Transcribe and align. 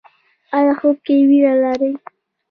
ایا 0.57 0.71
خوب 0.79 0.97
کې 1.05 1.15
ویره 1.27 1.53
لرئ؟ 1.61 1.91